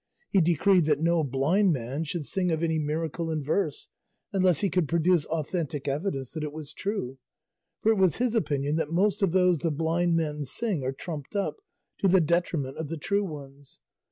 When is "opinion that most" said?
8.33-9.21